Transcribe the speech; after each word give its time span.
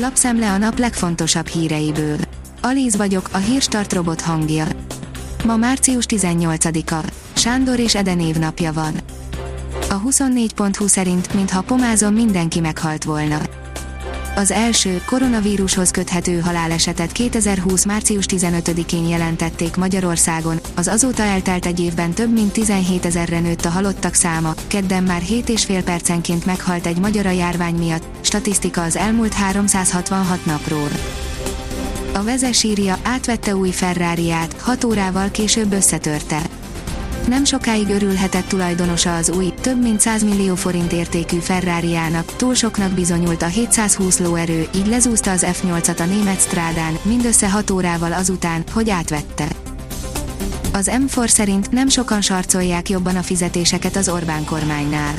Lapszemle 0.00 0.50
a 0.50 0.58
nap 0.58 0.78
legfontosabb 0.78 1.46
híreiből. 1.46 2.16
Alíz 2.60 2.96
vagyok, 2.96 3.28
a 3.32 3.36
hírstart 3.36 3.92
robot 3.92 4.20
hangja. 4.20 4.66
Ma 5.44 5.56
március 5.56 6.04
18-a. 6.08 7.10
Sándor 7.32 7.78
és 7.78 7.94
Eden 7.94 8.20
évnapja 8.20 8.72
van. 8.72 8.94
A 9.88 10.02
24.20 10.02 10.86
szerint, 10.86 11.34
mintha 11.34 11.62
pomázon 11.62 12.12
mindenki 12.12 12.60
meghalt 12.60 13.04
volna. 13.04 13.38
Az 14.36 14.50
első, 14.50 15.02
koronavírushoz 15.06 15.90
köthető 15.90 16.40
halálesetet 16.40 17.12
2020. 17.12 17.84
március 17.84 18.24
15-én 18.28 19.08
jelentették 19.08 19.76
Magyarországon, 19.76 20.60
az 20.76 20.86
azóta 20.86 21.22
eltelt 21.22 21.66
egy 21.66 21.80
évben 21.80 22.12
több 22.12 22.32
mint 22.32 22.52
17 22.52 23.04
ezerre 23.04 23.40
nőtt 23.40 23.64
a 23.64 23.70
halottak 23.70 24.14
száma, 24.14 24.54
kedden 24.66 25.02
már 25.02 25.22
7,5 25.22 25.82
percenként 25.84 26.46
meghalt 26.46 26.86
egy 26.86 26.98
magyar 26.98 27.26
a 27.26 27.30
járvány 27.30 27.74
miatt, 27.74 28.17
statisztika 28.28 28.82
az 28.82 28.96
elmúlt 28.96 29.32
366 29.32 30.44
napról. 30.44 30.88
A 32.12 32.22
vezes 32.22 32.62
írja, 32.62 32.98
átvette 33.02 33.56
új 33.56 33.70
Ferrari-át, 33.70 34.60
6 34.60 34.84
órával 34.84 35.30
később 35.30 35.72
összetörte 35.72 36.42
nem 37.28 37.44
sokáig 37.44 37.88
örülhetett 37.88 38.48
tulajdonosa 38.48 39.16
az 39.16 39.30
új, 39.30 39.52
több 39.60 39.82
mint 39.82 40.00
100 40.00 40.22
millió 40.22 40.54
forint 40.54 40.92
értékű 40.92 41.38
Ferrari-ának, 41.38 42.36
túl 42.36 42.54
soknak 42.54 42.90
bizonyult 42.90 43.42
a 43.42 43.46
720 43.46 44.18
lóerő, 44.18 44.68
így 44.74 44.86
lezúzta 44.86 45.30
az 45.30 45.46
F8-at 45.46 46.00
a 46.00 46.04
német 46.04 46.40
strádán, 46.40 46.98
mindössze 47.02 47.50
6 47.50 47.70
órával 47.70 48.12
azután, 48.12 48.64
hogy 48.72 48.90
átvette. 48.90 49.48
Az 50.72 50.90
M4 50.92 51.28
szerint 51.28 51.70
nem 51.70 51.88
sokan 51.88 52.20
sarcolják 52.20 52.88
jobban 52.88 53.16
a 53.16 53.22
fizetéseket 53.22 53.96
az 53.96 54.08
Orbán 54.08 54.44
kormánynál. 54.44 55.14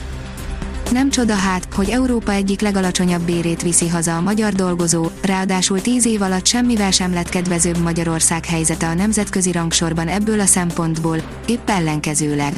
Nem 0.92 1.10
csoda 1.10 1.36
hát, 1.36 1.74
hogy 1.74 1.90
Európa 1.90 2.32
egyik 2.32 2.62
legalacsonyabb 2.62 3.22
bérét 3.22 3.62
viszi 3.62 3.88
haza 3.88 4.16
a 4.16 4.22
magyar 4.22 4.54
dolgozó, 4.54 5.06
ráadásul 5.22 5.82
tíz 5.82 6.06
év 6.06 6.22
alatt 6.22 6.46
semmivel 6.46 6.92
sem 6.92 7.14
lett 7.14 7.30
kedvezőbb 7.30 7.78
Magyarország 7.78 8.46
helyzete 8.46 8.88
a 8.88 8.94
nemzetközi 8.94 9.52
rangsorban 9.52 10.08
ebből 10.08 10.40
a 10.40 10.46
szempontból, 10.46 11.18
épp 11.48 11.70
ellenkezőleg. 11.70 12.54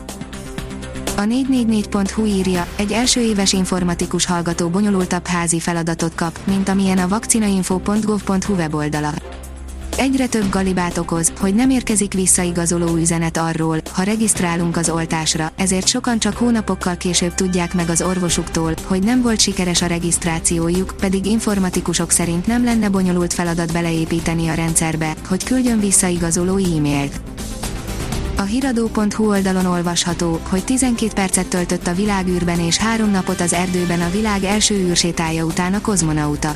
A 1.17 1.21
444.hu 1.21 2.25
írja, 2.25 2.67
egy 2.75 2.91
első 2.91 3.21
éves 3.21 3.53
informatikus 3.53 4.25
hallgató 4.25 4.69
bonyolultabb 4.69 5.27
házi 5.27 5.59
feladatot 5.59 6.15
kap, 6.15 6.39
mint 6.43 6.69
amilyen 6.69 6.97
a 6.97 7.07
vakcinainfo.gov.hu 7.07 8.53
weboldala 8.53 9.13
egyre 9.97 10.27
több 10.27 10.49
galibát 10.49 10.97
okoz, 10.97 11.33
hogy 11.39 11.55
nem 11.55 11.69
érkezik 11.69 12.13
visszaigazoló 12.13 12.95
üzenet 12.95 13.37
arról, 13.37 13.77
ha 13.91 14.03
regisztrálunk 14.03 14.77
az 14.77 14.89
oltásra, 14.89 15.51
ezért 15.57 15.87
sokan 15.87 16.19
csak 16.19 16.37
hónapokkal 16.37 16.97
később 16.97 17.33
tudják 17.33 17.73
meg 17.73 17.89
az 17.89 18.01
orvosuktól, 18.01 18.73
hogy 18.85 19.03
nem 19.03 19.21
volt 19.21 19.39
sikeres 19.39 19.81
a 19.81 19.85
regisztrációjuk, 19.85 20.93
pedig 20.99 21.25
informatikusok 21.25 22.11
szerint 22.11 22.47
nem 22.47 22.63
lenne 22.63 22.89
bonyolult 22.89 23.33
feladat 23.33 23.73
beleépíteni 23.73 24.47
a 24.47 24.53
rendszerbe, 24.53 25.15
hogy 25.27 25.43
küldjön 25.43 25.79
visszaigazoló 25.79 26.57
e-mailt. 26.57 27.21
A 28.37 28.43
hiradó.hu 28.43 29.27
oldalon 29.27 29.65
olvasható, 29.65 30.39
hogy 30.49 30.63
12 30.63 31.13
percet 31.13 31.47
töltött 31.47 31.87
a 31.87 31.93
világűrben 31.93 32.59
és 32.59 32.77
három 32.77 33.11
napot 33.11 33.41
az 33.41 33.53
erdőben 33.53 34.01
a 34.01 34.09
világ 34.09 34.43
első 34.43 34.75
űrsétája 34.75 35.43
után 35.43 35.73
a 35.73 35.81
kozmonauta. 35.81 36.51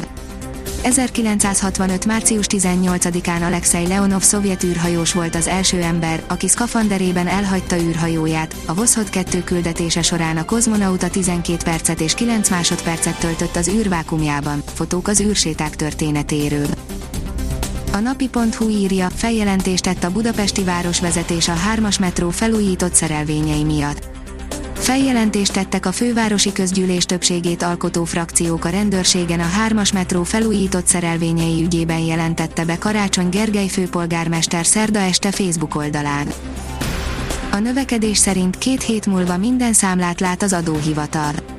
1965. 0.86 2.06
március 2.06 2.46
18-án 2.50 3.46
Alexei 3.46 3.88
Leonov 3.88 4.22
szovjet 4.22 4.64
űrhajós 4.64 5.14
volt 5.14 5.36
az 5.36 5.48
első 5.48 5.82
ember, 5.82 6.24
aki 6.28 6.48
szkafanderében 6.48 7.28
elhagyta 7.28 7.78
űrhajóját. 7.78 8.56
A 8.66 8.74
Voszhod 8.74 9.10
2 9.10 9.44
küldetése 9.44 10.02
során 10.02 10.38
a 10.38 10.46
kozmonauta 10.46 11.10
12 11.10 11.64
percet 11.64 12.02
és 12.02 12.14
9 12.14 12.50
másodpercet 12.50 13.20
töltött 13.20 13.56
az 13.56 13.68
űrvákumjában. 13.68 14.64
Fotók 14.74 15.08
az 15.08 15.22
űrséták 15.22 15.76
történetéről. 15.76 16.68
A 17.92 18.00
napi.hu 18.00 18.70
írja, 18.70 19.10
feljelentést 19.10 19.84
tett 19.84 20.04
a 20.04 20.12
budapesti 20.12 20.64
városvezetés 20.64 21.48
a 21.48 21.54
3-as 21.76 22.00
metró 22.00 22.30
felújított 22.30 22.94
szerelvényei 22.94 23.64
miatt. 23.64 24.15
Feljelentést 24.86 25.54
tettek 25.54 25.86
a 25.86 25.92
fővárosi 25.92 26.52
közgyűlés 26.52 27.06
többségét 27.06 27.64
alkotó 27.64 28.04
frakciók 28.04 28.66
a 28.66 28.70
rendőrségen 28.70 29.40
a 29.40 29.48
3-as 29.68 29.94
metró 29.94 30.24
felújított 30.24 30.88
szerelvényei 30.88 31.64
ügyében 31.64 32.00
jelentette 32.00 32.66
be 32.66 32.78
Karácsony 32.78 33.30
Gergely 33.30 33.68
főpolgármester 33.68 34.66
szerda 34.66 35.00
este 35.00 35.32
Facebook 35.32 35.76
oldalán. 35.76 36.28
A 37.52 37.58
növekedés 37.58 38.18
szerint 38.18 38.58
két 38.58 38.84
hét 38.84 39.06
múlva 39.06 39.38
minden 39.38 39.74
számlát 39.74 40.20
lát 40.20 40.44
az 40.44 40.54
adóhivatal 40.54 41.55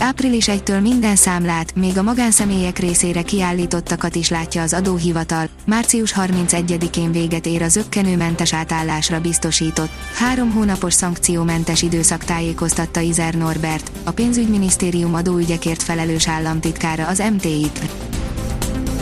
április 0.00 0.46
1-től 0.50 0.82
minden 0.82 1.16
számlát, 1.16 1.74
még 1.74 1.98
a 1.98 2.02
magánszemélyek 2.02 2.78
részére 2.78 3.22
kiállítottakat 3.22 4.14
is 4.14 4.28
látja 4.28 4.62
az 4.62 4.72
adóhivatal, 4.72 5.48
március 5.64 6.14
31-én 6.16 7.12
véget 7.12 7.46
ér 7.46 7.62
az 7.62 7.76
ökkenőmentes 7.76 8.54
átállásra 8.54 9.20
biztosított, 9.20 9.90
három 10.14 10.50
hónapos 10.50 10.94
szankciómentes 10.94 11.82
időszak 11.82 12.24
tájékoztatta 12.24 13.00
Izer 13.00 13.34
Norbert, 13.34 13.90
a 14.04 14.10
pénzügyminisztérium 14.10 15.14
adóügyekért 15.14 15.82
felelős 15.82 16.28
államtitkára 16.28 17.06
az 17.06 17.22
MTI-t. 17.32 17.80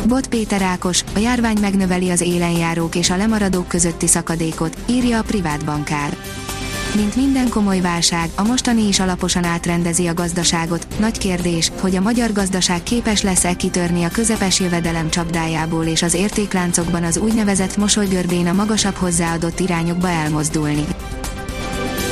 Bot 0.07 0.27
Péter 0.27 0.63
Ákos, 0.63 1.05
a 1.15 1.19
járvány 1.19 1.59
megnöveli 1.61 2.11
az 2.11 2.21
élenjárók 2.21 2.95
és 2.95 3.11
a 3.11 3.17
lemaradók 3.17 3.69
közötti 3.69 4.07
szakadékot, 4.07 4.77
írja 4.87 5.19
a 5.19 5.23
privát 5.23 5.65
bankár. 5.65 6.17
Mint 6.95 7.17
minden 7.17 7.49
komoly 7.49 7.81
válság, 7.81 8.31
a 8.35 8.43
mostani 8.43 8.89
is 8.89 9.01
alaposan 9.01 9.45
átrendezi 9.45 10.07
a 10.07 10.15
gazdaságot. 10.15 10.87
Nagy 10.99 11.19
kérdés, 11.19 11.71
hogy 11.81 11.97
a 11.97 12.01
magyar 12.01 12.33
gazdaság 12.33 12.83
képes 12.83 13.23
lesz-e 13.23 13.57
kitörni 13.57 14.05
a 14.05 14.09
közepes 14.09 14.61
jövedelem 14.61 15.11
csapdájából 15.11 15.85
és 15.85 16.03
az 16.03 16.15
értékláncokban 16.15 17.05
az 17.05 17.17
úgynevezett 17.17 17.77
mosolygörbén 17.77 18.47
a 18.47 18.53
magasabb 18.53 18.95
hozzáadott 18.95 19.61
irányokba 19.61 20.09
elmozdulni. 20.09 20.85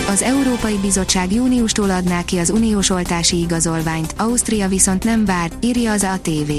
Az 0.09 0.22
Európai 0.22 0.78
Bizottság 0.81 1.32
júniustól 1.32 1.91
adná 1.91 2.22
ki 2.25 2.38
az 2.38 2.50
uniós 2.50 2.91
oltási 2.91 3.38
igazolványt, 3.38 4.14
Ausztria 4.16 4.69
viszont 4.69 5.04
nem 5.04 5.25
vár, 5.25 5.50
írja 5.60 5.93
az 5.93 6.06
ATV 6.14 6.50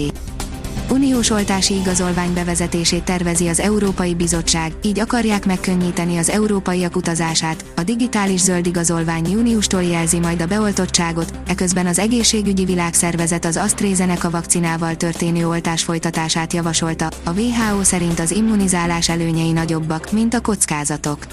uniós 0.94 1.30
oltási 1.30 1.74
igazolvány 1.74 2.34
bevezetését 2.34 3.04
tervezi 3.04 3.48
az 3.48 3.60
Európai 3.60 4.16
Bizottság, 4.16 4.74
így 4.84 5.00
akarják 5.00 5.46
megkönnyíteni 5.46 6.18
az 6.18 6.30
európaiak 6.30 6.96
utazását. 6.96 7.66
A 7.76 7.84
digitális 7.84 8.40
zöld 8.40 8.66
igazolvány 8.66 9.32
júniustól 9.32 9.84
jelzi 9.84 10.20
majd 10.20 10.42
a 10.42 10.46
beoltottságot, 10.46 11.34
eközben 11.48 11.86
az 11.86 12.00
egészségügyi 12.00 12.66
világszervezet 12.66 13.46
az 13.46 13.58
AstraZeneca 13.58 14.30
vakcinával 14.30 14.96
történő 14.96 15.48
oltás 15.48 15.84
folytatását 15.84 16.54
javasolta. 16.54 17.08
A 17.24 17.40
WHO 17.40 17.84
szerint 17.84 18.20
az 18.20 18.32
immunizálás 18.32 19.10
előnyei 19.10 19.52
nagyobbak, 19.52 20.12
mint 20.12 20.34
a 20.34 20.42
kockázatok. 20.42 21.28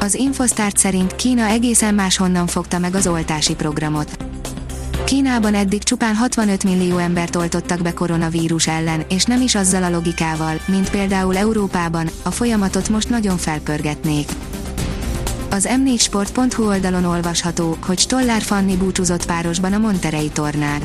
Az 0.00 0.14
Infostart 0.14 0.76
szerint 0.76 1.16
Kína 1.16 1.44
egészen 1.44 1.94
máshonnan 1.94 2.46
fogta 2.46 2.78
meg 2.78 2.94
az 2.94 3.06
oltási 3.06 3.54
programot 3.54 4.31
Kínában 5.12 5.54
eddig 5.54 5.82
csupán 5.82 6.14
65 6.14 6.64
millió 6.64 6.96
embert 6.96 7.36
oltottak 7.36 7.82
be 7.82 7.92
koronavírus 7.92 8.66
ellen, 8.66 9.04
és 9.08 9.24
nem 9.24 9.40
is 9.40 9.54
azzal 9.54 9.82
a 9.82 9.90
logikával, 9.90 10.60
mint 10.66 10.90
például 10.90 11.36
Európában, 11.36 12.10
a 12.22 12.30
folyamatot 12.30 12.88
most 12.88 13.08
nagyon 13.08 13.36
felpörgetnék. 13.36 14.30
Az 15.50 15.68
m4sport.hu 15.70 16.66
oldalon 16.66 17.04
olvasható, 17.04 17.76
hogy 17.86 17.98
Stollár 17.98 18.42
Fanni 18.42 18.76
búcsúzott 18.76 19.26
párosban 19.26 19.72
a 19.72 19.78
Monterey 19.78 20.28
tornán. 20.28 20.80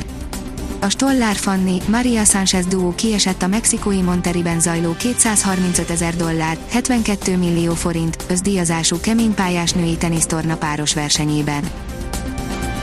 A 0.80 0.88
Stollár 0.88 1.36
Fanni, 1.36 1.78
Maria 1.86 2.24
Sánchez 2.24 2.66
duó 2.66 2.94
kiesett 2.94 3.42
a 3.42 3.46
mexikói 3.46 4.02
Monteriben 4.02 4.60
zajló 4.60 4.94
235 4.98 5.90
ezer 5.90 6.16
dollár, 6.16 6.58
72 6.70 7.36
millió 7.36 7.74
forint, 7.74 8.16
özdíjazású 8.30 9.00
keménypályás 9.00 9.72
női 9.72 9.96
tenisztorna 9.96 10.56
páros 10.56 10.94
versenyében. 10.94 11.62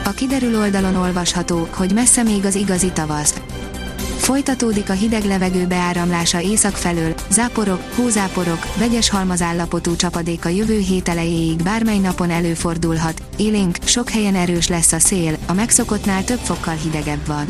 A 0.06 0.10
kiderül 0.10 0.58
oldalon 0.58 0.94
olvasható, 0.94 1.68
hogy 1.70 1.92
messze 1.92 2.22
még 2.22 2.44
az 2.44 2.54
igazi 2.54 2.92
tavasz. 2.92 3.40
Folytatódik 4.16 4.90
a 4.90 4.92
hideg 4.92 5.24
levegő 5.24 5.66
beáramlása 5.66 6.40
észak 6.40 6.74
felől, 6.74 7.14
záporok, 7.30 7.82
hózáporok, 7.94 8.66
vegyes 8.76 9.10
halmazállapotú 9.10 9.96
csapadék 9.96 10.44
a 10.44 10.48
jövő 10.48 10.78
hét 10.78 11.08
elejéig 11.08 11.62
bármely 11.62 11.98
napon 11.98 12.30
előfordulhat, 12.30 13.22
élénk, 13.36 13.76
sok 13.84 14.10
helyen 14.10 14.34
erős 14.34 14.68
lesz 14.68 14.92
a 14.92 14.98
szél, 14.98 15.36
a 15.46 15.52
megszokottnál 15.52 16.24
több 16.24 16.40
fokkal 16.40 16.74
hidegebb 16.74 17.26
van. 17.26 17.46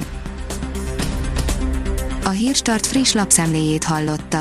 A 2.24 2.30
Hírstart 2.30 2.86
friss 2.86 3.12
lapszemléjét 3.12 3.84
hallotta. 3.84 4.40